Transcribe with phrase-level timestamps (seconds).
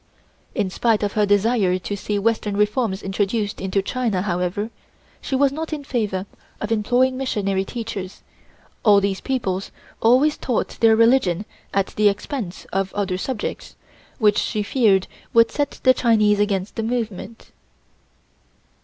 [0.55, 4.71] In spite of her desire to see western reforms introduced into China, however,
[5.21, 6.25] she was not in favor
[6.59, 8.23] of employing missionary teachers,
[8.83, 9.61] as these people
[10.01, 13.75] always taught their religion at the expense of other subjects,
[14.17, 17.51] which she feared would set the Chinese against the movement.